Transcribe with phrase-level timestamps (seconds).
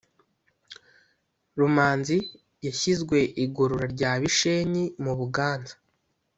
[1.59, 2.17] rumanzi
[2.65, 5.73] yashyizwe igorora rya bishenyi mu buganza,